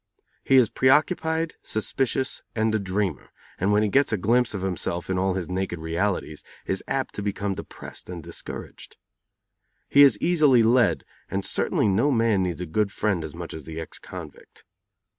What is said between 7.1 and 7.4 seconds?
to